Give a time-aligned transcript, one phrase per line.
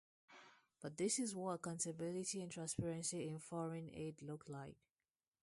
[0.81, 4.79] But this is what accountability and transparency in foreign aid look like.